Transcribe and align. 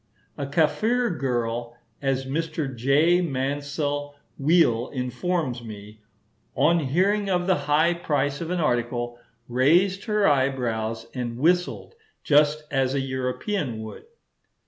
A 0.35 0.47
Kafir 0.47 1.11
girl, 1.11 1.77
as 2.01 2.25
Mr. 2.25 2.75
J. 2.75 3.21
Mansel 3.21 4.15
Weale 4.39 4.89
informs 4.91 5.63
me, 5.63 6.01
"on 6.55 6.79
hearing 6.79 7.29
of 7.29 7.45
the 7.45 7.67
high 7.69 7.93
price 7.93 8.41
of 8.41 8.49
an 8.49 8.59
article, 8.59 9.19
raised 9.47 10.05
her 10.05 10.27
eyebrows 10.27 11.05
and 11.13 11.37
whistled 11.37 11.93
just 12.23 12.63
as 12.71 12.95
a 12.95 12.99
European 12.99 13.83
would." 13.83 14.05